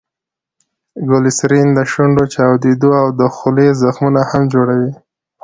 [1.09, 4.91] ګلیسرین دشونډو چاودي او دخولې زخمونه هم جوړوي.